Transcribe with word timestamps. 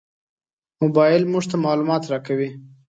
موبایل 0.81 1.23
موږ 1.31 1.43
ته 1.51 1.55
معلومات 1.65 2.03
راکوي. 2.11 2.49